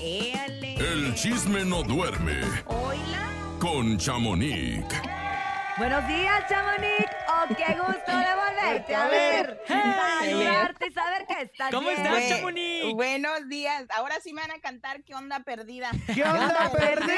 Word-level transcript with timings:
Éale. 0.00 0.74
El 0.76 1.14
chisme 1.14 1.64
no 1.64 1.82
duerme 1.82 2.40
Oila. 2.66 3.28
con 3.58 3.98
Chamonix. 3.98 4.84
Buenos 5.76 6.06
días, 6.08 6.44
Chamonix. 6.48 7.06
Oh, 7.28 7.54
qué 7.54 7.74
gusto 7.74 8.10
de 8.18 8.34
volverte 8.34 8.94
a 8.96 9.06
ver. 9.06 9.62
Saludarte 9.68 10.86
y 10.88 10.92
saber 10.92 11.26
que 11.26 11.42
estás 11.42 11.70
¿Cómo 11.70 11.88
bien. 11.88 12.04
estás, 12.04 12.28
Chamonix? 12.28 12.94
Buenos 12.94 13.48
días. 13.48 13.84
Ahora 13.90 14.16
sí 14.22 14.32
me 14.32 14.40
van 14.42 14.50
a 14.52 14.60
cantar 14.60 15.02
¿Qué 15.04 15.14
onda 15.14 15.40
perdida? 15.40 15.90
¿Qué 16.12 16.24
onda, 16.24 16.70
perdida? 16.72 17.12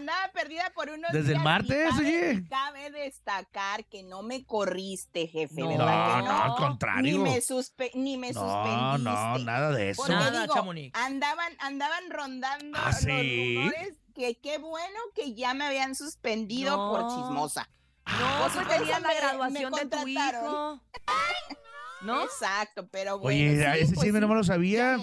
Andaba 0.00 0.32
perdida 0.32 0.72
por 0.74 0.88
unos 0.90 1.12
¿Desde 1.12 1.32
el 1.32 1.38
y 1.38 1.44
martes, 1.44 1.90
cabe- 1.90 2.00
oye? 2.32 2.44
Cabe 2.48 2.90
destacar 2.90 3.84
que 3.84 4.02
no 4.02 4.22
me 4.22 4.44
corriste, 4.44 5.26
jefe, 5.26 5.60
No, 5.60 5.68
¿verdad 5.68 5.86
No, 5.86 6.16
que 6.16 6.22
no, 6.28 6.42
al 6.42 6.50
Ni 6.50 6.56
contrario. 6.56 7.18
me, 7.20 7.38
suspe- 7.42 7.90
ni 7.94 8.16
me 8.16 8.32
No, 8.32 8.40
suspendiste. 8.40 9.10
no, 9.10 9.38
nada 9.38 9.70
de 9.72 9.90
eso. 9.90 10.02
Porque 10.02 10.14
Nada, 10.14 10.42
digo, 10.42 10.54
Chamonix. 10.54 10.98
andaban, 10.98 11.52
andaban 11.60 12.10
rondando 12.10 12.78
¿Ah, 12.80 12.86
los 12.86 12.96
sí? 12.96 13.56
rumores 13.56 13.98
que 14.14 14.38
qué 14.40 14.58
bueno 14.58 14.98
que 15.14 15.34
ya 15.34 15.54
me 15.54 15.64
habían 15.66 15.94
suspendido 15.94 16.76
No. 16.76 16.90
por 16.90 17.08
chismosa. 17.14 17.68
No, 18.06 18.42
Por 18.42 18.52
pues 18.64 18.78
tenías 18.78 19.02
la 19.02 19.14
graduación 19.14 19.72
de 19.72 19.86
tu 19.86 20.08
hijo. 20.08 20.80
¿No? 22.02 22.22
Exacto, 22.24 22.88
pero 22.90 23.18
bueno. 23.18 23.38
Oye, 23.38 23.56
sí, 23.56 23.62
ese 23.82 23.94
pues 23.94 24.06
chisme 24.06 24.18
sí. 24.18 24.20
no 24.22 24.28
me 24.28 24.34
lo 24.34 24.42
sabía. 24.44 24.96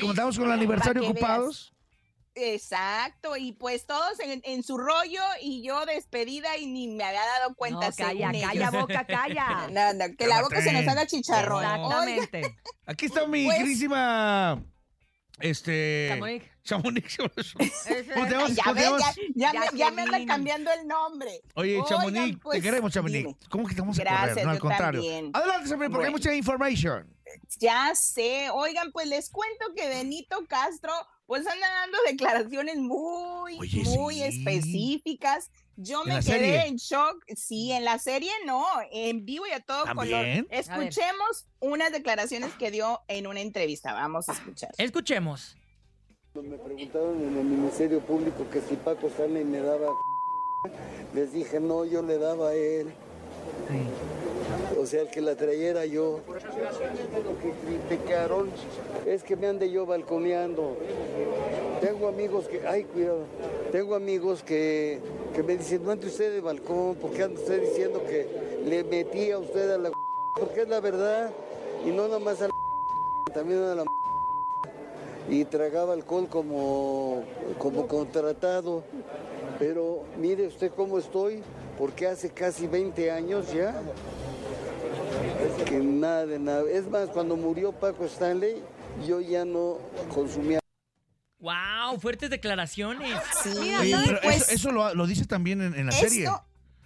Como 0.00 0.12
estamos 0.12 0.38
con 0.38 0.46
el 0.46 0.52
aniversario 0.52 1.02
que 1.02 1.12
veas. 1.12 1.72
Exacto, 2.34 3.36
y 3.36 3.52
pues 3.52 3.86
todos 3.86 4.20
en, 4.20 4.40
en 4.44 4.62
su 4.62 4.78
rollo 4.78 5.20
y 5.42 5.62
yo 5.66 5.84
despedida 5.86 6.56
y 6.58 6.66
ni 6.66 6.88
me 6.88 7.04
había 7.04 7.24
dado 7.24 7.54
cuenta. 7.54 7.88
No, 7.88 7.94
calla, 7.94 8.30
según 8.32 8.40
calla, 8.40 8.52
ellos. 8.68 8.72
boca, 8.72 9.06
calla. 9.06 9.68
No, 9.70 9.92
no, 9.94 10.16
que 10.16 10.26
la 10.26 10.40
boca 10.42 10.62
se 10.62 10.72
nos 10.72 10.86
haga 10.86 11.06
chicharrón. 11.06 11.64
Oiga, 11.64 11.74
Exactamente. 12.14 12.56
Aquí 12.86 13.06
está 13.06 13.26
mi 13.26 13.44
Pues- 13.46 13.58
querísima. 13.58 14.62
Este. 15.40 16.08
Chamonix. 16.10 16.44
Chamonix. 16.62 17.16
¿Cómo 18.14 18.26
te 18.26 18.54
ya 18.54 18.62
¿Cómo 18.64 18.74
te 18.74 18.82
ya, 19.34 19.52
ya, 19.52 19.60
me, 19.72 19.78
ya 19.78 19.90
me 19.90 20.02
anda 20.02 20.04
Jacqueline. 20.04 20.28
cambiando 20.28 20.70
el 20.72 20.86
nombre. 20.86 21.40
Oye, 21.54 21.80
Chamonix, 21.88 22.32
te 22.36 22.42
pues, 22.42 22.62
queremos, 22.62 22.92
Chamonix. 22.92 23.18
dime. 23.24 23.36
¿Cómo 23.48 23.66
que 23.66 23.74
te 23.74 23.80
vamos 23.80 23.98
a 23.98 24.02
Gracias, 24.02 24.28
correr? 24.30 24.44
No, 24.44 24.50
al 24.52 24.58
contrario. 24.58 25.00
también. 25.00 25.30
Adelante, 25.32 25.70
Chamonix, 25.70 25.90
porque 25.92 26.06
hay 26.06 26.12
mucha 26.12 26.34
information. 26.34 27.16
Ya 27.58 27.92
sé, 27.94 28.50
oigan, 28.52 28.92
pues 28.92 29.06
les 29.08 29.30
cuento 29.30 29.66
que 29.74 29.88
Benito 29.88 30.44
Castro 30.46 30.92
pues 31.30 31.46
anda 31.46 31.64
dando 31.68 31.96
declaraciones 32.08 32.78
muy, 32.78 33.56
Oye, 33.56 33.84
muy 33.84 34.16
sí. 34.16 34.22
específicas. 34.24 35.52
Yo 35.76 36.02
¿En 36.02 36.08
me 36.08 36.14
quedé 36.16 36.22
serie? 36.22 36.66
en 36.66 36.74
shock. 36.74 37.22
Sí, 37.36 37.70
en 37.70 37.84
la 37.84 38.00
serie 38.00 38.32
no, 38.46 38.66
en 38.90 39.24
vivo 39.24 39.46
y 39.46 39.52
a 39.52 39.60
todo 39.60 39.84
color. 39.94 40.26
Escuchemos 40.50 41.46
unas 41.60 41.92
declaraciones 41.92 42.52
que 42.54 42.72
dio 42.72 43.02
en 43.06 43.28
una 43.28 43.42
entrevista. 43.42 43.92
Vamos 43.92 44.28
a 44.28 44.32
escuchar. 44.32 44.70
Escuchemos. 44.76 45.56
Me 46.34 46.58
preguntaron 46.58 47.22
en 47.22 47.38
el 47.38 47.44
Ministerio 47.44 48.00
Público 48.00 48.44
que 48.50 48.60
si 48.62 48.74
Paco 48.74 49.06
Stanley 49.06 49.44
me 49.44 49.60
daba 49.60 49.86
les 51.14 51.32
dije 51.32 51.60
no, 51.60 51.84
yo 51.84 52.02
le 52.02 52.18
daba 52.18 52.48
a 52.48 52.54
él. 52.54 52.92
O 54.80 54.86
sea, 54.86 55.02
el 55.02 55.08
que 55.08 55.20
la 55.20 55.36
trayera 55.36 55.84
yo. 55.84 56.20
Lo 56.26 57.38
que 57.38 57.52
criticaron 57.86 58.48
es 59.04 59.22
que 59.22 59.36
me 59.36 59.46
ande 59.46 59.70
yo 59.70 59.84
balconeando. 59.84 60.74
Tengo 61.82 62.08
amigos 62.08 62.48
que, 62.48 62.66
ay, 62.66 62.84
cuidado, 62.84 63.24
tengo 63.72 63.94
amigos 63.94 64.42
que, 64.42 64.98
que 65.34 65.42
me 65.42 65.58
dicen, 65.58 65.84
no 65.84 65.92
entre 65.92 66.08
usted 66.08 66.32
de 66.32 66.40
balcón, 66.40 66.96
porque 66.96 67.22
anda 67.22 67.38
usted 67.38 67.60
diciendo 67.60 68.02
que 68.08 68.26
le 68.64 68.82
metí 68.84 69.30
a 69.30 69.38
usted 69.38 69.70
a 69.70 69.76
la 69.76 69.90
porque 70.40 70.62
es 70.62 70.68
la 70.68 70.80
verdad, 70.80 71.30
y 71.84 71.90
no 71.90 72.06
nada 72.06 72.18
más 72.18 72.40
a 72.40 72.46
la 72.46 72.54
también 73.34 73.62
a 73.62 73.74
la 73.74 73.84
y 75.28 75.44
tragaba 75.44 75.92
alcohol 75.92 76.26
como, 76.30 77.22
como 77.58 77.86
contratado. 77.86 78.82
Pero 79.58 80.04
mire 80.16 80.46
usted 80.46 80.72
cómo 80.74 80.98
estoy, 80.98 81.42
porque 81.76 82.06
hace 82.06 82.30
casi 82.30 82.66
20 82.66 83.10
años 83.10 83.52
ya 83.52 83.78
que 85.64 85.78
nada 85.78 86.26
de 86.26 86.38
nada. 86.38 86.62
Es 86.70 86.88
más, 86.88 87.08
cuando 87.08 87.36
murió 87.36 87.72
Paco 87.72 88.04
Stanley, 88.04 88.62
yo 89.06 89.20
ya 89.20 89.44
no 89.44 89.78
consumía. 90.12 90.60
Wow, 91.38 91.98
fuertes 92.00 92.30
declaraciones. 92.30 93.16
Sí, 93.42 93.50
Oye, 93.50 93.96
pero 94.06 94.20
pues, 94.22 94.42
eso, 94.42 94.52
eso 94.52 94.72
lo, 94.72 94.94
lo 94.94 95.06
dice 95.06 95.24
también 95.26 95.62
en, 95.62 95.74
en 95.74 95.86
la 95.86 95.92
serie. 95.92 96.28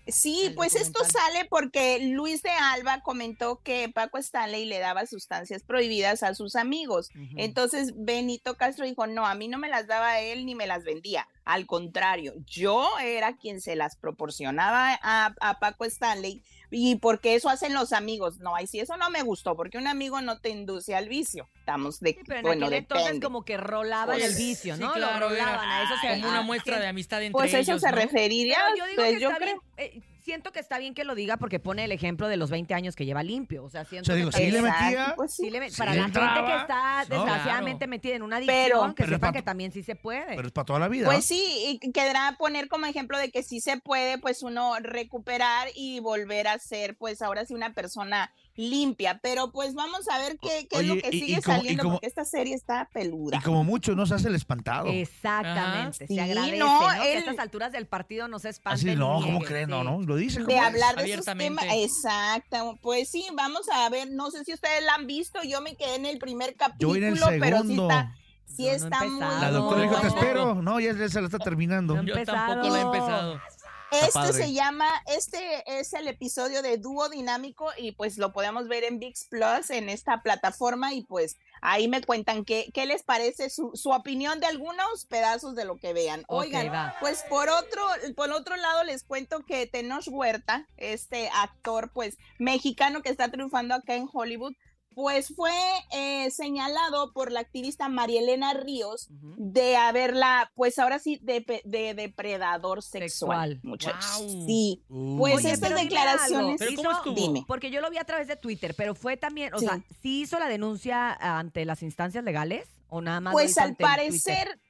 Sí, 0.06 0.52
pues 0.54 0.74
esto 0.74 1.02
sale 1.02 1.46
porque 1.48 1.98
Luis 2.10 2.42
de 2.42 2.50
Alba 2.50 3.00
comentó 3.00 3.62
que 3.62 3.88
Paco 3.88 4.18
Stanley 4.18 4.66
le 4.66 4.78
daba 4.78 5.06
sustancias 5.06 5.62
prohibidas 5.62 6.22
a 6.22 6.34
sus 6.34 6.56
amigos. 6.56 7.08
Entonces 7.36 7.94
Benito 7.96 8.56
Castro 8.56 8.84
dijo, 8.84 9.06
no, 9.06 9.26
a 9.26 9.34
mí 9.34 9.48
no 9.48 9.58
me 9.58 9.68
las 9.68 9.86
daba 9.86 10.20
él 10.20 10.44
ni 10.44 10.54
me 10.54 10.66
las 10.66 10.84
vendía. 10.84 11.26
Al 11.44 11.66
contrario, 11.66 12.32
yo 12.47 12.88
era 12.99 13.37
quien 13.37 13.60
se 13.60 13.77
las 13.77 13.97
proporcionaba 13.97 14.99
a, 15.03 15.34
a 15.41 15.59
Paco 15.59 15.84
Stanley 15.84 16.43
y 16.71 16.97
porque 16.97 17.34
eso 17.34 17.50
hacen 17.50 17.75
los 17.75 17.93
amigos. 17.93 18.38
No, 18.38 18.56
ahí 18.56 18.66
sí, 18.66 18.81
eso 18.81 18.97
no 18.97 19.10
me 19.10 19.22
gustó 19.22 19.55
porque 19.55 19.77
un 19.78 19.87
amigo 19.87 20.21
no 20.22 20.38
te 20.41 20.49
induce 20.49 20.94
al 20.94 21.09
vicio. 21.09 21.49
Estamos 21.59 22.00
de, 22.00 22.15
Sí, 22.15 22.19
pero 22.27 22.38
en 22.38 22.43
bueno, 22.47 22.66
aquel 22.66 22.78
entonces 22.78 23.21
como 23.21 23.44
que 23.44 23.56
rolaban 23.59 24.16
Pues, 24.16 24.25
el 24.25 24.34
vicio, 24.37 24.75
Sí, 24.77 24.81
¿no? 24.81 24.93
claro, 24.94 25.28
Lo 25.28 25.28
rolaban, 25.31 25.65
era 25.69 25.81
a 25.81 25.82
eso 25.84 25.94
se 26.00 26.09
como 26.21 26.28
una 26.31 26.43
muestra 26.43 26.77
sí. 26.77 26.81
de 26.82 26.87
amistad 26.88 27.22
entre 27.22 27.32
Pues 27.38 27.53
eso 27.55 27.59
ellos, 27.72 27.81
se 27.82 27.91
¿no? 27.91 27.97
referiría. 27.97 28.56
Pero 28.72 28.76
yo 28.76 28.84
digo 28.87 28.97
pues 29.03 29.15
que 29.15 29.21
yo 29.21 29.28
está 29.28 29.38
creo- 29.44 29.62
bien, 29.76 29.94
eh, 29.94 30.03
siento 30.24 30.52
que 30.52 30.58
está 30.60 30.78
bien 30.78 30.94
que 30.94 31.04
lo 31.04 31.14
diga 31.14 31.36
porque 31.36 31.60
pone 31.60 31.84
el 31.84 31.92
ejemplo 31.92 32.28
de 32.28 32.36
los 32.36 32.50
20 32.50 32.72
años 32.74 32.96
que 32.96 33.04
lleva 33.04 33.22
limpio. 33.22 33.62
O 33.64 33.70
sea, 33.70 33.84
siento 33.84 34.04
O 34.04 34.06
sea, 34.06 34.14
digo, 34.16 34.30
que 34.30 34.38
sí 34.38 34.50
le 34.50 34.62
metía. 34.62 35.12
pues 35.16 35.34
sí. 35.34 35.44
sí 35.44 35.50
le 35.50 35.60
met- 35.60 35.68
sí 35.70 35.76
para 35.78 35.94
la 35.94 36.02
gente 36.04 36.18
que 36.20 36.56
está 36.56 37.04
¿no? 37.08 37.14
desgraciadamente 37.16 37.78
Claro. 37.84 37.90
metida 37.90 38.14
en 38.16 38.22
una 38.22 38.38
Pero- 38.40 38.50
adicción, 38.78 38.94
que 38.94 39.02
Pero 39.04 39.12
es 39.14 39.16
sepan 39.18 39.32
pa- 39.32 39.38
que 39.38 39.42
también 39.42 39.72
sí 39.72 39.82
se 39.82 39.96
puede. 39.96 40.34
Pero 40.36 40.46
es 40.48 40.52
para 40.52 40.64
toda 40.64 40.78
la 40.80 40.88
vida. 40.88 41.06
Pues 41.06 41.24
sí, 41.26 41.78
y 41.82 41.92
quedará 41.92 42.36
poner 42.38 42.68
como 42.68 42.86
ejemplo 42.86 43.18
de 43.18 43.30
que 43.30 43.42
sí 43.42 43.60
se 43.60 43.78
puede, 43.78 44.18
pues 44.18 44.42
uno 44.42 44.74
recuperar 44.80 45.68
y 45.74 46.00
volver 46.00 46.48
a 46.48 46.58
ser, 46.58 46.96
pues 46.96 47.20
ahora 47.20 47.44
sí, 47.44 47.54
una 47.54 47.74
persona 47.74 48.32
limpia. 48.56 49.19
Pero 49.22 49.50
pues 49.50 49.75
vamos 49.75 50.09
a 50.09 50.19
ver 50.19 50.38
qué, 50.41 50.66
qué 50.69 50.81
es 50.81 50.87
lo 50.87 50.94
que 50.94 51.09
y- 51.12 51.16
y 51.16 51.20
sigue 51.20 51.42
como- 51.42 51.56
saliendo, 51.59 51.82
como- 51.82 51.94
porque 51.97 52.06
esta 52.06 52.25
serie 52.25 52.54
está 52.54 52.88
peluda. 52.92 53.37
Y 53.38 53.41
como 53.41 53.65
mucho 53.65 53.94
no 53.94 54.06
se 54.06 54.15
hace 54.15 54.28
el 54.28 54.34
espantado. 54.34 54.87
Exactamente, 54.88 55.98
se 55.98 56.06
Sí, 56.06 56.19
agradece, 56.19 56.59
no, 56.59 56.81
¿no? 56.81 56.88
Que 56.88 56.94
a 57.00 57.19
estas 57.19 57.38
alturas 57.38 57.72
del 57.72 57.87
partido 57.87 58.28
no 58.28 58.38
se 58.38 58.50
espanten. 58.50 58.88
Así, 58.91 58.98
no, 58.98 59.20
¿cómo 59.20 59.41
creen? 59.41 59.70
No, 59.70 59.81
sí. 59.81 59.84
no, 59.87 60.03
lo 60.03 60.16
dice. 60.16 60.43
de 60.44 60.59
hablar 60.59 60.97
de 60.97 61.12
esos 61.12 61.25
temas. 61.25 61.64
Exacto. 61.72 62.78
Pues 62.82 63.09
sí, 63.10 63.26
vamos 63.34 63.69
a 63.72 63.88
ver. 63.91 64.10
No 64.10 64.31
sé 64.31 64.44
si 64.44 64.53
ustedes 64.54 64.82
la 64.84 64.94
han 64.94 65.06
visto. 65.06 65.41
Yo 65.43 65.60
me 65.60 65.75
quedé 65.76 65.97
en 65.97 66.06
el 66.06 66.19
primer 66.19 66.50
Yo 66.50 66.56
capítulo, 66.59 66.94
en 66.97 67.04
el 67.04 67.41
pero 67.41 67.62
sí 67.62 67.69
segundo. 67.69 67.82
está, 67.91 68.14
sí 68.47 68.64
Yo 68.64 68.69
no 68.70 68.75
está 68.76 69.04
muy. 69.04 69.20
La 69.20 69.50
doctora 69.50 69.82
dijo, 69.82 70.00
te 70.00 70.06
espero. 70.09 70.54
No, 70.56 70.81
ya, 70.81 70.93
ya 70.93 71.09
se 71.09 71.20
la 71.20 71.26
está 71.26 71.38
terminando. 71.38 71.94
No. 71.97 72.03
Yo 72.03 72.22
tampoco 72.25 72.69
lo 72.69 72.76
he 72.76 72.81
empezado. 72.81 73.41
Este 73.90 74.12
padre. 74.12 74.32
se 74.32 74.52
llama, 74.52 74.88
este 75.06 75.62
es 75.66 75.92
el 75.92 76.08
episodio 76.08 76.62
de 76.62 76.78
Dúo 76.78 77.08
Dinámico 77.08 77.68
y 77.78 77.92
pues 77.92 78.18
lo 78.18 78.32
podemos 78.32 78.68
ver 78.68 78.84
en 78.84 78.98
VIX 78.98 79.26
Plus 79.26 79.70
en 79.70 79.88
esta 79.88 80.22
plataforma 80.22 80.92
y 80.92 81.02
pues 81.02 81.36
ahí 81.60 81.88
me 81.88 82.02
cuentan 82.02 82.44
qué, 82.44 82.70
qué 82.74 82.86
les 82.86 83.02
parece 83.02 83.50
su, 83.50 83.70
su 83.74 83.90
opinión 83.90 84.40
de 84.40 84.46
algunos 84.46 85.06
pedazos 85.06 85.54
de 85.54 85.64
lo 85.64 85.76
que 85.76 85.92
vean. 85.92 86.24
Oigan, 86.28 86.92
pues 87.00 87.24
por 87.28 87.48
otro, 87.48 87.82
por 88.16 88.30
otro 88.32 88.56
lado 88.56 88.84
les 88.84 89.04
cuento 89.04 89.44
que 89.44 89.66
Tenoch 89.66 90.06
Huerta, 90.08 90.66
este 90.76 91.30
actor 91.32 91.90
pues 91.92 92.18
mexicano 92.38 93.02
que 93.02 93.10
está 93.10 93.30
triunfando 93.30 93.74
acá 93.74 93.94
en 93.94 94.08
Hollywood, 94.12 94.54
pues 94.94 95.34
fue 95.34 95.53
eh, 95.93 96.31
señalado 96.31 97.12
por 97.12 97.32
la 97.32 97.41
activista 97.41 97.88
Marielena 97.88 98.55
Ríos 98.55 99.09
de 99.10 99.77
haberla, 99.77 100.50
pues 100.55 100.78
ahora 100.78 100.99
sí, 100.99 101.19
de, 101.22 101.62
de 101.65 101.94
depredador 101.94 102.82
sexual, 102.82 103.50
Sexual. 103.50 103.60
muchachos. 103.62 104.21
Sí, 104.47 104.82
Uh. 104.88 105.19
pues 105.19 105.37
Oye, 105.37 105.50
estas 105.53 105.71
pero 105.71 105.81
declaraciones. 105.82 106.59
¿Pero 106.59 106.72
cómo 106.77 106.91
estuvo? 106.93 107.15
Dime. 107.15 107.44
Porque 107.47 107.71
yo 107.71 107.81
lo 107.81 107.91
vi 107.91 107.99
a 107.99 108.05
través 108.05 108.28
de 108.28 108.37
Twitter, 108.37 108.75
pero 108.77 108.94
fue 108.94 109.16
también, 109.16 109.53
o 109.55 109.59
Sí. 109.59 109.66
sea, 109.66 109.81
¿sí 110.03 110.21
hizo 110.22 110.38
la 110.38 110.49
denuncia 110.49 111.12
ante 111.12 111.65
las 111.65 111.82
instancias 111.82 112.22
legales 112.25 112.66
o 112.88 113.00
nada 113.00 113.21
más? 113.21 113.32
Pues 113.32 113.59
al 113.59 113.71
Twitter? 113.76 113.87
parecer, 113.87 114.61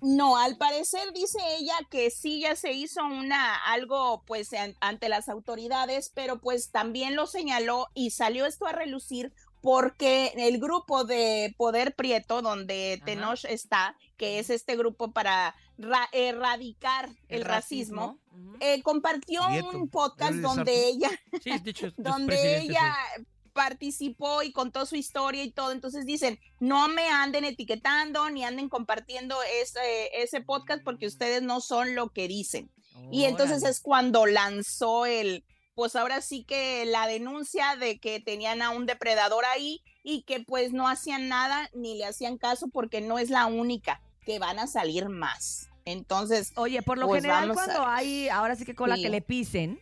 no, 0.00 0.36
al 0.36 0.56
parecer 0.58 1.12
dice 1.14 1.38
ella 1.58 1.74
que 1.90 2.10
sí 2.10 2.40
ya 2.40 2.56
se 2.56 2.72
hizo 2.72 3.02
una 3.04 3.54
algo 3.72 4.22
pues 4.26 4.52
an- 4.52 4.76
ante 4.80 5.08
las 5.08 5.28
autoridades, 5.30 6.10
pero 6.14 6.40
pues 6.40 6.70
también 6.70 7.16
lo 7.16 7.26
señaló 7.26 7.88
y 7.94 8.10
salió 8.10 8.44
esto 8.46 8.66
a 8.66 8.72
relucir 8.72 9.32
porque 9.64 10.30
el 10.36 10.58
grupo 10.58 11.04
de 11.04 11.54
Poder 11.56 11.94
Prieto, 11.94 12.42
donde 12.42 12.96
Ajá. 12.96 13.04
Tenoch 13.06 13.44
está, 13.46 13.96
que 14.18 14.38
es 14.38 14.50
este 14.50 14.76
grupo 14.76 15.12
para 15.12 15.56
ra- 15.78 16.10
erradicar 16.12 17.08
el, 17.30 17.46
racismo, 17.46 18.18
eh, 18.60 18.82
compartió 18.82 19.40
Prieto. 19.48 19.70
un 19.70 19.88
podcast 19.88 20.32
¿Eres 20.32 20.42
donde 20.42 20.86
ella 20.86 21.10
Sí, 21.42 21.50
donde 21.96 22.58
ella 22.58 22.94
participó 23.54 24.42
y 24.42 24.52
contó 24.52 24.84
su 24.84 24.96
historia 24.96 25.42
y 25.42 25.50
todo. 25.50 25.72
Entonces 25.72 26.04
dicen, 26.04 26.38
no 26.60 26.88
me 26.88 27.08
anden 27.08 27.44
etiquetando 27.44 28.28
ni 28.28 28.44
anden 28.44 28.68
compartiendo 28.68 29.34
ese, 29.62 30.10
ese 30.22 30.42
podcast 30.42 30.82
porque 30.84 31.06
ustedes 31.06 31.40
no 31.40 31.62
son 31.62 31.94
lo 31.94 32.10
que 32.10 32.28
dicen. 32.28 32.70
Y 33.10 33.24
entonces 33.24 33.58
Órale. 33.58 33.70
es 33.70 33.80
cuando 33.80 34.26
lanzó 34.26 35.06
el, 35.06 35.42
pues 35.74 35.96
ahora 35.96 36.20
sí 36.20 36.44
que 36.44 36.84
la 36.86 37.06
denuncia 37.06 37.76
de 37.76 37.98
que 37.98 38.20
tenían 38.20 38.62
a 38.62 38.70
un 38.70 38.86
depredador 38.86 39.44
ahí 39.44 39.82
y 40.02 40.22
que 40.22 40.40
pues 40.40 40.72
no 40.72 40.88
hacían 40.88 41.28
nada 41.28 41.68
ni 41.74 41.96
le 41.96 42.04
hacían 42.06 42.38
caso 42.38 42.68
porque 42.68 43.00
no 43.00 43.18
es 43.18 43.30
la 43.30 43.46
única, 43.46 44.00
que 44.24 44.38
van 44.38 44.58
a 44.58 44.66
salir 44.66 45.08
más. 45.08 45.68
Entonces, 45.84 46.52
Oye, 46.56 46.80
por 46.82 46.96
lo 46.98 47.06
Pues 47.08 47.22
general 47.22 47.50
a 47.50 47.54
cuando 47.54 47.80
ver. 47.80 47.88
hay, 47.90 48.28
ahora 48.28 48.56
sí 48.56 48.64
que 48.64 48.74
con 48.74 48.88
la 48.88 48.96
Sí. 48.96 49.02
que 49.02 49.10
le 49.10 49.20
pisen, 49.20 49.78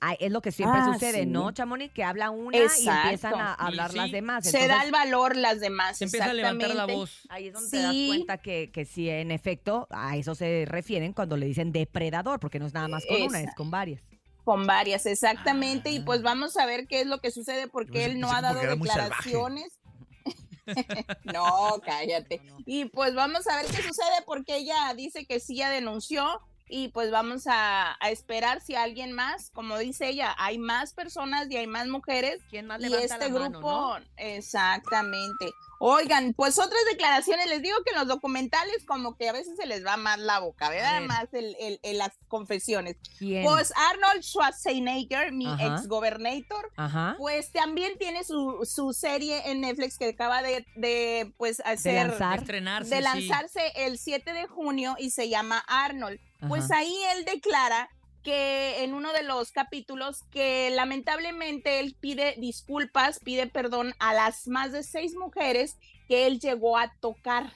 ay, 0.00 0.16
es 0.20 0.30
lo 0.30 0.42
que 0.42 0.52
siempre 0.52 0.80
Ah, 0.82 0.92
sucede, 0.92 1.20
sí. 1.20 1.26
¿no, 1.26 1.50
Chamonix? 1.52 1.92
Que 1.94 2.04
habla 2.04 2.28
una 2.30 2.58
y 2.58 2.60
empiezan 2.88 3.34
a 3.34 3.54
hablar 3.54 3.90
sí, 3.92 3.96
las 3.96 4.10
demás. 4.12 4.44
se 4.50 4.68
da 4.68 4.82
el 4.82 4.90
valor 4.92 5.34
las 5.36 5.60
demás. 5.60 5.96
Se 5.96 6.04
empieza 6.04 6.26
a 6.26 6.34
levantar 6.34 6.74
la 6.74 6.84
voz. 6.86 7.22
Ahí 7.30 7.46
es 7.48 7.54
donde 7.54 7.70
te 7.70 7.82
das 7.82 7.94
cuenta 8.08 8.38
que, 8.38 8.70
que 8.70 8.84
sí, 8.84 9.08
en 9.08 9.30
efecto, 9.30 9.86
a 9.90 10.16
eso 10.16 10.34
se 10.34 10.64
refieren 10.66 11.14
cuando 11.14 11.36
le 11.38 11.46
dicen 11.46 11.72
depredador, 11.72 12.38
porque 12.40 12.58
no 12.58 12.66
es 12.66 12.74
nada 12.74 12.88
más 12.88 13.06
con 13.06 13.22
una, 13.22 13.40
es 13.40 13.54
con 13.54 13.70
varias. 13.70 14.02
Con 14.46 14.64
varias, 14.64 15.06
exactamente. 15.06 15.90
Y 15.90 15.98
Ah. 15.98 16.02
pues 16.06 16.22
vamos 16.22 16.56
a 16.56 16.66
ver 16.66 16.86
qué 16.86 17.00
es 17.00 17.06
lo 17.08 17.20
que 17.20 17.32
sucede 17.32 17.66
porque 17.66 18.04
él 18.04 18.20
no 18.20 18.30
ha 18.30 18.40
dado 18.40 18.60
declaraciones. 18.60 19.80
no, 21.24 21.80
cállate. 21.84 22.40
Y 22.64 22.84
pues 22.86 23.16
vamos 23.16 23.48
a 23.48 23.56
ver 23.56 23.66
qué 23.66 23.82
sucede 23.82 24.22
porque 24.24 24.58
ella 24.58 24.94
dice 24.96 25.26
que 25.26 25.40
sí 25.40 25.56
ya 25.56 25.68
denunció 25.68 26.40
y 26.68 26.88
pues 26.88 27.10
vamos 27.10 27.46
a, 27.46 27.96
a 28.00 28.10
esperar 28.10 28.60
si 28.60 28.74
alguien 28.74 29.12
más, 29.12 29.50
como 29.50 29.78
dice 29.78 30.08
ella, 30.08 30.34
hay 30.38 30.58
más 30.58 30.92
personas 30.94 31.46
y 31.50 31.56
hay 31.56 31.66
más 31.66 31.86
mujeres 31.88 32.40
¿Quién 32.50 32.66
más 32.66 32.80
y 32.80 32.92
este 32.92 33.28
grupo, 33.28 33.60
mano, 33.60 33.98
no? 34.00 34.04
exactamente. 34.16 35.50
Oigan, 35.78 36.32
pues 36.32 36.58
otras 36.58 36.80
declaraciones, 36.90 37.48
les 37.50 37.60
digo 37.60 37.76
que 37.84 37.90
en 37.92 37.98
los 37.98 38.08
documentales 38.08 38.84
como 38.86 39.14
que 39.16 39.28
a 39.28 39.32
veces 39.32 39.56
se 39.58 39.66
les 39.66 39.84
va 39.84 39.98
más 39.98 40.18
la 40.18 40.38
boca, 40.38 40.70
¿verdad? 40.70 41.00
ver. 41.00 41.08
Más 41.08 41.26
el, 41.34 41.54
el- 41.60 41.80
el- 41.82 41.98
las 41.98 42.12
confesiones. 42.28 42.96
¿Quién? 43.18 43.44
Pues 43.44 43.74
Arnold 43.76 44.22
Schwarzenegger, 44.22 45.32
mi 45.32 45.46
Ajá. 45.46 45.66
ex 45.76 45.86
gobernator, 45.86 46.72
Ajá. 46.76 47.14
pues 47.18 47.52
también 47.52 47.98
tiene 47.98 48.24
su, 48.24 48.66
su 48.68 48.94
serie 48.94 49.50
en 49.50 49.60
Netflix 49.60 49.98
que 49.98 50.08
acaba 50.08 50.40
de, 50.42 50.64
de 50.76 51.32
pues 51.36 51.60
hacer, 51.60 52.08
lanzar. 52.08 52.36
De 52.38 52.42
estrenarse, 52.44 52.90
de 52.94 52.96
sí. 52.96 53.02
lanzarse 53.02 53.72
el 53.76 53.98
7 53.98 54.32
de 54.32 54.46
junio 54.46 54.96
y 54.98 55.10
se 55.10 55.28
llama 55.28 55.62
Arnold. 55.68 56.18
Pues 56.48 56.70
ahí 56.70 56.94
él 57.14 57.24
declara 57.24 57.88
que 58.22 58.82
en 58.82 58.94
uno 58.94 59.12
de 59.12 59.22
los 59.22 59.52
capítulos 59.52 60.24
que 60.30 60.70
lamentablemente 60.70 61.80
él 61.80 61.96
pide 61.98 62.34
disculpas, 62.38 63.20
pide 63.20 63.46
perdón 63.46 63.94
a 63.98 64.14
las 64.14 64.48
más 64.48 64.72
de 64.72 64.82
seis 64.82 65.14
mujeres 65.14 65.76
que 66.08 66.26
él 66.26 66.40
llegó 66.40 66.76
a 66.76 66.92
tocar 67.00 67.52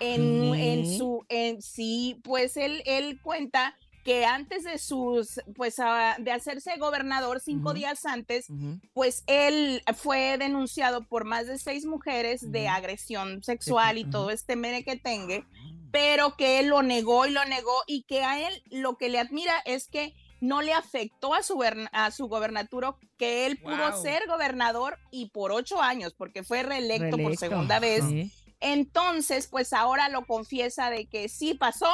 en, 0.00 0.54
en 0.54 0.98
su 0.98 1.24
en 1.28 1.62
sí 1.62 2.20
pues 2.22 2.56
él 2.56 2.82
él 2.84 3.20
cuenta 3.22 3.76
que 4.04 4.24
antes 4.24 4.64
de 4.64 4.78
sus 4.78 5.40
pues 5.54 5.76
ah, 5.78 6.16
de 6.18 6.32
hacerse 6.32 6.76
gobernador 6.78 7.40
cinco 7.40 7.74
días 7.74 8.04
antes 8.06 8.46
pues 8.92 9.24
él 9.26 9.82
fue 9.94 10.36
denunciado 10.38 11.04
por 11.04 11.24
más 11.24 11.46
de 11.46 11.58
seis 11.58 11.84
mujeres 11.84 12.50
de 12.50 12.68
agresión 12.68 13.42
sexual 13.42 13.98
y 13.98 14.04
todo 14.04 14.30
este 14.30 14.56
merequetengue, 14.56 15.44
pero 15.92 16.36
que 16.36 16.58
él 16.60 16.68
lo 16.68 16.82
negó 16.82 17.26
y 17.26 17.30
lo 17.30 17.44
negó 17.44 17.74
y 17.86 18.02
que 18.04 18.22
a 18.22 18.46
él 18.48 18.62
lo 18.70 18.96
que 18.96 19.08
le 19.08 19.18
admira 19.18 19.54
es 19.64 19.88
que 19.88 20.14
no 20.40 20.62
le 20.62 20.72
afectó 20.72 21.34
a 21.34 21.42
su, 21.42 21.62
a 21.92 22.10
su 22.10 22.26
gobernatura, 22.28 22.94
que 23.18 23.44
él 23.46 23.58
pudo 23.58 24.00
ser 24.00 24.26
gobernador 24.26 24.98
y 25.10 25.26
por 25.30 25.52
ocho 25.52 25.82
años, 25.82 26.14
porque 26.16 26.42
fue 26.44 26.62
reelecto, 26.62 27.18
por 27.18 27.36
segunda 27.36 27.78
vez. 27.78 28.02
Sí. 28.08 28.30
Entonces, 28.60 29.48
pues 29.48 29.72
ahora 29.72 30.08
lo 30.08 30.24
confiesa 30.26 30.88
de 30.90 31.06
que 31.06 31.28
sí 31.28 31.54
pasó 31.54 31.92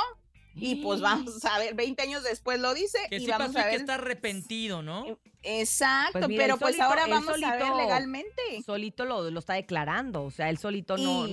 y 0.54 0.76
pues 0.76 1.00
vamos 1.00 1.44
a 1.44 1.58
ver, 1.58 1.74
20 1.74 2.00
años 2.02 2.22
después 2.22 2.60
lo 2.60 2.72
dice 2.74 2.98
Que 3.10 3.16
y 3.16 3.20
sí 3.20 3.26
vamos 3.26 3.48
pasó 3.48 3.58
a 3.58 3.62
y 3.62 3.64
que 3.64 3.70
ver. 3.72 3.80
está 3.80 3.94
arrepentido, 3.94 4.82
¿no? 4.82 5.18
Exacto, 5.42 6.12
Pues 6.12 6.28
mira, 6.28 6.44
pero 6.44 6.56
pues 6.58 6.76
solito- 6.76 6.84
ahora 6.84 7.06
vamos 7.08 7.42
a 7.42 7.56
ver 7.56 7.74
legalmente. 7.76 8.42
Solito 8.64 9.04
lo, 9.04 9.30
lo 9.30 9.38
está 9.40 9.54
declarando, 9.54 10.22
o 10.24 10.30
sea, 10.30 10.50
él 10.50 10.58
solito 10.58 10.96
no... 10.96 11.26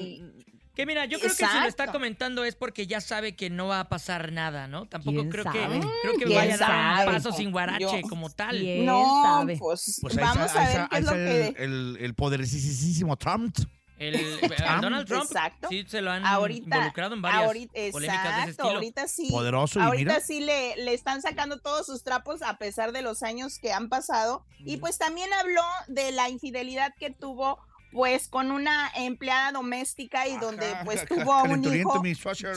Que 0.76 0.88
mira, 0.88 1.06
yo 1.06 1.20
creo 1.20 1.30
que 1.30 1.36
si 1.36 1.44
lo 1.44 1.50
está 1.50 1.68
Exacto. 1.68 1.92
comentando 1.94 2.44
es 2.44 2.56
porque 2.56 2.88
ya 2.88 3.00
sabe 3.00 3.36
que 3.36 3.50
no 3.52 3.68
va 3.68 3.80
a 3.82 3.90
pasar 3.90 4.32
nada, 4.32 4.68
¿no? 4.68 4.88
Tampoco 4.88 5.18
¿Quién 5.20 5.30
creo 5.30 5.44
sabe? 5.44 5.60
que 5.80 5.88
creo 6.02 6.14
que 6.18 6.26
¿Quién 6.26 6.36
vaya 6.40 6.56
a 6.56 6.58
dar 6.58 7.08
un 7.10 7.14
paso 7.14 7.32
sin 7.32 7.52
guarache 7.52 8.02
como 8.10 8.30
tal. 8.32 8.58
¿Quién 8.58 8.86
no, 8.88 9.24
sabe? 9.24 9.58
pues, 9.60 10.00
Pues 10.02 10.18
ahí 10.18 10.24
vamos 10.24 10.46
está- 10.48 10.60
a 10.60 10.66
ahí 10.66 10.74
ver 10.74 10.82
está- 10.84 10.90
qué 10.90 10.98
es 10.98 11.06
lo 11.06 11.12
que... 11.12 11.48
el, 11.48 11.56
el, 11.58 11.98
el 12.02 12.14
poderosísimo 12.16 13.16
Trump. 13.18 13.56
El, 14.00 14.16
el 14.42 14.82
Donald 14.82 15.08
Trump 15.08 15.26
Exacto. 15.26 15.68
sí 15.70 15.86
se 15.88 16.02
lo 16.02 16.10
han 16.12 16.26
Ahorita, 16.26 16.64
involucrado 16.78 17.14
en 17.14 17.22
varias 17.22 17.44
ahorita, 17.44 17.74
polémicas 17.92 18.24
de 18.24 18.30
ese 18.30 18.40
exacto, 18.40 18.50
estilo. 18.50 18.70
ahorita 18.72 19.08
sí. 19.08 19.28
Poderoso 19.30 19.80
y 19.80 19.84
ahorita 19.84 20.14
mira. 20.14 20.20
sí 20.26 20.40
le, 20.42 20.76
le 20.78 20.94
están 20.96 21.22
sacando 21.22 21.60
todos 21.60 21.86
sus 21.86 22.04
trapos 22.04 22.42
a 22.42 22.58
pesar 22.58 22.92
de 22.92 23.04
los 23.04 23.22
años 23.22 23.60
que 23.60 23.72
han 23.72 23.90
pasado. 23.90 24.44
Y 24.58 24.78
pues 24.78 24.98
también 24.98 25.32
habló 25.34 25.62
de 25.88 26.12
la 26.12 26.30
infidelidad 26.30 26.94
que 27.00 27.12
tuvo 27.12 27.60
pues 27.94 28.28
con 28.28 28.52
una 28.52 28.92
empleada 28.96 29.52
doméstica 29.52 30.28
y 30.28 30.38
donde 30.38 30.66
Ajá, 30.72 30.84
pues 30.84 31.06
tuvo 31.08 31.34
a 31.34 31.44
un 31.44 31.62
hijo. 31.80 31.94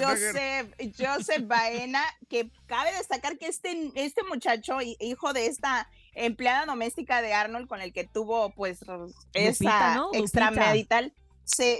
Joseph, 0.02 0.74
Joseph 0.98 1.46
Baena, 1.46 2.02
que 2.28 2.50
cabe 2.66 2.92
destacar 2.96 3.38
que 3.38 3.46
este, 3.46 3.92
este 3.94 4.22
muchacho, 4.24 4.80
hi- 4.80 4.96
hijo 5.00 5.32
de 5.32 5.46
esta 5.46 5.88
empleada 6.14 6.64
doméstica 6.66 7.20
de 7.22 7.34
Arnold, 7.34 7.68
con 7.68 7.80
el 7.80 7.92
que 7.92 8.04
tuvo 8.04 8.50
pues 8.50 8.80
esa 9.34 9.94
¿no? 9.94 10.10
Lupita. 10.54 10.72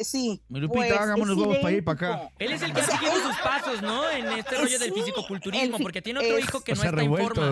Sí. 0.05 0.41
Mi 0.49 0.61
Lupita, 0.61 0.87
pues, 0.87 0.93
hagamos 1.01 1.27
los 1.29 1.37
huevos 1.37 1.59
para 1.59 1.73
ir 1.73 1.85
para 1.85 1.95
acá. 1.97 2.31
Él 2.39 2.53
es 2.53 2.63
el 2.63 2.73
que 2.73 2.81
O 2.81 2.83
ha 2.83 2.87
sea, 2.87 2.99
seguido 2.99 3.21
sus 3.21 3.37
pasos, 3.39 3.83
¿no? 3.83 4.09
En 4.11 4.27
este 4.29 4.57
rollo 4.57 4.79
del 4.79 4.93
Sí, 4.95 5.01
fisicoculturismo, 5.01 5.79
porque 5.79 6.01
tiene 6.03 6.21
otro 6.21 6.39
es- 6.39 6.45
hijo 6.45 6.61
que 6.63 6.73
O 6.73 6.77
no 6.77 6.83
está 6.85 7.03
en 7.03 7.17
forma. 7.17 7.47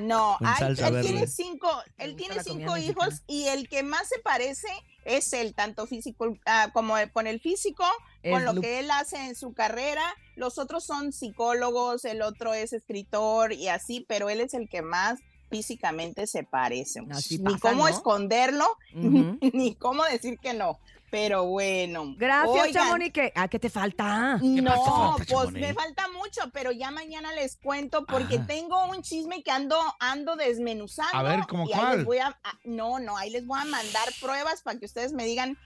No, 0.00 0.36
Con 0.38 0.46
ay, 0.46 0.54
salsa 0.58 0.88
él 0.88 0.94
verde. 0.94 1.08
tiene 1.08 1.26
cinco, 1.26 1.68
él 1.98 2.16
tiene 2.16 2.42
cinco 2.42 2.76
hijos 2.76 3.06
mexicana. 3.06 3.24
y 3.26 3.48
el 3.48 3.68
que 3.68 3.82
más 3.82 4.08
se 4.08 4.18
parece 4.20 4.68
es 5.04 5.32
él, 5.32 5.54
tanto 5.54 5.86
físico 5.86 6.36
ah, 6.46 6.70
como 6.72 6.94
con 7.12 7.26
el 7.26 7.40
físico, 7.40 7.84
con 8.22 8.44
lo 8.44 8.52
Lu- 8.52 8.60
que 8.60 8.78
él 8.78 8.90
hace 8.90 9.16
en 9.26 9.34
su 9.34 9.52
carrera. 9.52 10.04
Los 10.36 10.58
otros 10.58 10.84
son 10.84 11.12
psicólogos, 11.12 12.04
el 12.04 12.22
otro 12.22 12.54
es 12.54 12.72
escritor 12.72 13.52
y 13.52 13.68
así, 13.68 14.04
pero 14.08 14.30
él 14.30 14.40
es 14.40 14.54
el 14.54 14.68
que 14.68 14.82
más 14.82 15.18
físicamente 15.50 16.26
se 16.28 16.44
parece. 16.44 17.00
Así 17.10 17.38
ni 17.38 17.44
pasa, 17.44 17.58
cómo 17.60 17.82
¿no? 17.82 17.88
esconderlo, 17.88 18.66
Ujú. 18.94 19.38
ni 19.52 19.74
cómo 19.74 20.04
decir 20.04 20.38
que 20.38 20.54
no. 20.54 20.78
Pero 21.10 21.44
bueno. 21.44 22.14
Gracias, 22.16 22.48
Oigan, 22.66 22.72
Chamonix. 22.72 23.12
que- 23.12 23.32
¿A 23.34 23.48
qué 23.48 23.58
te 23.58 23.68
falta? 23.68 24.38
¿Qué 24.40 24.62
no, 24.62 24.70
falta, 24.70 25.24
pues 25.34 25.50
me 25.50 25.74
falta 25.74 26.08
mucho, 26.08 26.42
pero 26.52 26.70
ya 26.70 26.90
mañana 26.90 27.32
les 27.32 27.56
cuento 27.56 28.06
porque 28.06 28.36
Ajá. 28.36 28.46
tengo 28.46 28.84
un 28.86 29.02
chisme 29.02 29.42
que 29.42 29.50
ando 29.50 29.76
ando 29.98 30.36
desmenuzando. 30.36 31.16
A 31.16 31.22
ver, 31.22 31.40
¿cómo 31.48 31.66
y 31.68 31.72
ahí 31.72 31.78
cuál? 31.80 31.96
les 31.98 32.06
voy 32.06 32.18
a, 32.18 32.28
a- 32.28 32.58
no, 32.64 32.98
no, 33.00 33.16
ahí 33.16 33.30
les 33.30 33.44
voy 33.46 33.60
a 33.60 33.64
mandar 33.64 34.08
pruebas 34.20 34.62
para 34.62 34.78
que 34.78 34.86
ustedes 34.86 35.12
me 35.12 35.24
digan 35.24 35.58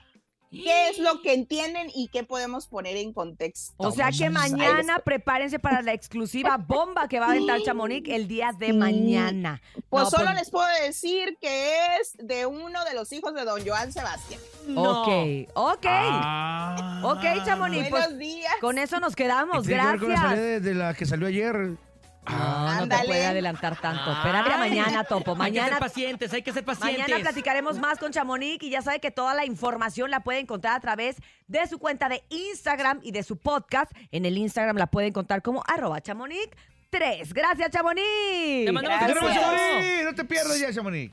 qué 0.62 0.88
es 0.90 0.98
lo 0.98 1.20
que 1.22 1.34
entienden 1.34 1.88
y 1.94 2.08
qué 2.08 2.24
podemos 2.24 2.66
poner 2.66 2.96
en 2.96 3.12
contexto. 3.12 3.74
O 3.76 3.90
sea 3.90 4.10
que 4.10 4.30
mañana 4.30 4.98
prepárense 5.00 5.58
para 5.58 5.82
la 5.82 5.92
exclusiva 5.92 6.56
bomba 6.56 7.08
que 7.08 7.20
va 7.20 7.26
a 7.26 7.30
aventar 7.30 7.60
Chamonix 7.62 8.08
el 8.08 8.28
día 8.28 8.52
de 8.58 8.66
Sí. 8.68 8.72
mañana. 8.72 9.60
Pues 9.90 10.04
No, 10.04 10.10
solo 10.10 10.24
pues- 10.26 10.36
les 10.38 10.50
puedo 10.50 10.66
decir 10.82 11.36
que 11.40 11.76
es 12.00 12.16
de 12.18 12.46
uno 12.46 12.84
de 12.84 12.94
los 12.94 13.12
hijos 13.12 13.34
de 13.34 13.44
don 13.44 13.66
Joan 13.66 13.92
Sebastián. 13.92 14.40
No. 14.68 15.02
Ok, 15.02 15.48
ok. 15.54 15.86
Ah. 15.86 17.00
Ok, 17.04 17.44
Chamonix, 17.44 17.90
Buenos 17.90 18.08
pues 18.08 18.18
días. 18.18 18.52
con 18.60 18.78
eso 18.78 19.00
nos 19.00 19.12
¿Y 19.12 19.16
quedamos. 19.16 19.66
tiene 19.66 19.82
que 19.82 19.88
ver 19.88 19.98
con 20.00 20.08
la 20.12 20.20
Gracias. 20.20 20.62
de 20.62 20.74
la 20.74 20.94
que 20.94 21.06
salió 21.06 21.26
ayer? 21.26 21.76
No, 22.28 22.74
no 22.80 22.88
te 22.88 23.04
puede 23.04 23.26
adelantar 23.26 23.80
tanto. 23.80 24.12
Espérate 24.12 24.50
a 24.50 24.62
Ay. 24.62 24.70
mañana, 24.70 25.04
Topo. 25.04 25.32
Hay 25.32 25.52
que 25.52 25.58
ser 25.58 25.64
Mañana 25.64 25.78
pacientes, 25.78 26.32
hay 26.32 26.42
que 26.42 26.52
ser 26.52 26.64
pacientes. 26.64 27.02
Mañana 27.02 27.22
platicaremos 27.22 27.78
más 27.78 27.98
con 27.98 28.12
Chamonix 28.12 28.62
y 28.64 28.70
ya 28.70 28.82
sabe 28.82 29.00
que 29.00 29.10
toda 29.10 29.34
la 29.34 29.44
información 29.44 30.10
la 30.10 30.20
puede 30.20 30.38
encontrar 30.40 30.76
a 30.76 30.80
través 30.80 31.16
de 31.46 31.66
su 31.66 31.78
cuenta 31.78 32.08
de 32.08 32.22
Instagram 32.30 33.00
y 33.02 33.12
de 33.12 33.22
su 33.22 33.36
podcast. 33.36 33.92
En 34.10 34.24
el 34.24 34.38
Instagram 34.38 34.76
la 34.76 34.86
puede 34.86 35.08
encontrar 35.08 35.42
como 35.42 35.62
arroba 35.66 36.00
chamonix 36.00 36.48
3. 36.90 37.34
Gracias, 37.34 37.70
Chamonix. 37.70 38.66
Te 38.66 38.72
mandamos 38.72 39.06
¡Te 39.06 39.12
un. 39.12 39.34
Chamonix! 39.34 40.04
No 40.04 40.14
te 40.14 40.24
pierdas 40.24 40.60
ya, 40.60 40.72
Chamonix. 40.72 41.12